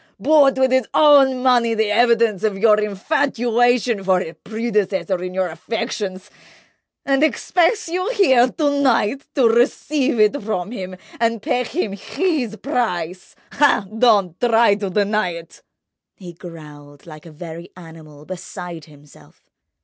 [0.19, 5.47] —bought with his own money the evidence of your infatuation for his predecessor in your
[5.47, 13.35] affections—and expects you here to night to receive it from him and—pay him his price!
[13.51, 15.61] Ah, don't try to deny it!"
[16.15, 19.51] He growled like a very animal, beside himself.